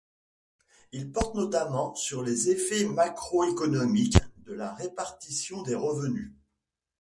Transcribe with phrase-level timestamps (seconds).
[0.93, 6.33] Ils portent notamment sur les effets macroéconomiques de la répartition des revenus.